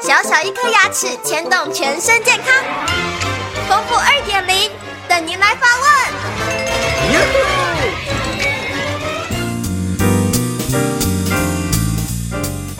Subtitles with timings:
[0.00, 2.46] 小小一颗牙齿牵动全身健康，
[3.68, 4.70] 丰富二点零
[5.08, 5.86] 等您来发问。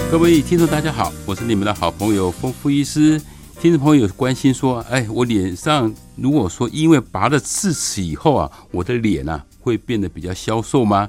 [0.09, 3.21] 各位听众，大家好，我是你们的好朋友丰富医师。
[3.61, 11.09] 听众朋友关心说，哎，我脸上如果说因为拔了智齿以后啊，我的脸啊会变得比较消瘦吗？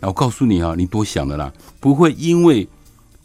[0.00, 2.66] 那我告诉你啊，你多想了啦，不会因为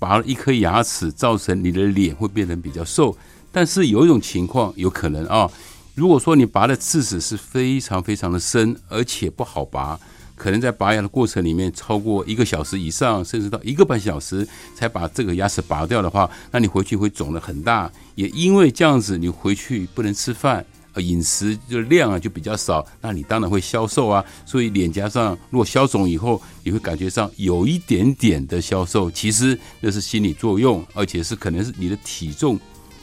[0.05, 3.17] 拔了一颗牙齿造成你的脸会变得比较瘦。
[3.51, 5.49] 但是有一种情况有可能啊，
[5.95, 9.99] 如果说你拔的智齿是非常非常的深，而且不好拔。
[10.35, 17.91] 可能在拔牙的过程里面超过一个小时以上，甚至到一个半小时才把这个牙齿拔掉的话，那你回去会肿得很大。
[18.13, 20.63] 也因为这样子，你回去不能吃饭，
[21.01, 24.23] 饮食就量啊就比较少，那你当然会消瘦啊。
[24.45, 32.59] 所以脸颊上如果消肿以后，你会感觉上有一点点的消瘦，其实那是心理作用，而且是可能是你的体重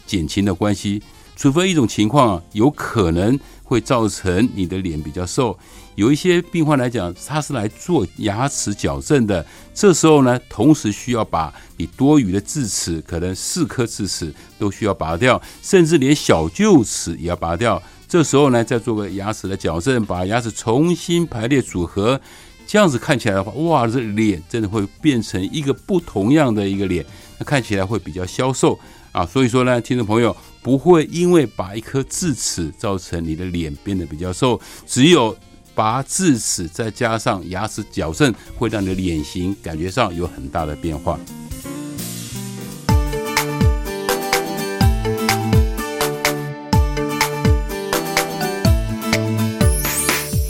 [0.06, 1.02] 减轻的关系。
[1.42, 5.58] 除非一种情况啊，有可能会造成你的脸比较瘦。
[5.96, 17.82] 有一些病患来讲，他是来做牙齿矫正的，这时候呢，同时需要把你多余的智齿，可能四颗智齿都需要拔掉，甚至连小臼齿也要拔掉。
[18.06, 22.20] 这时候呢，再做个牙齿的矫正，把牙齿重新排列组合，
[22.68, 27.04] 这样子看起来的话，哇，这脸真的会变成一个不同样的一个脸，
[27.38, 28.78] 那看起来会比较消瘦
[29.10, 29.26] 啊。
[29.26, 35.36] 所以说呢，听众朋友不会因为拔一颗智齿造成你的脸变得比较瘦，只有。
[35.74, 41.18] 拔智齿再加上牙齿矫正，会让你的脸型感觉上有很大的变化。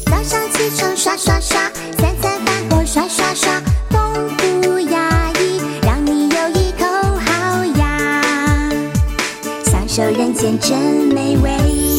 [0.06, 1.70] 早上起床刷刷刷，
[9.94, 10.78] 这，人间真
[11.12, 11.91] 美味。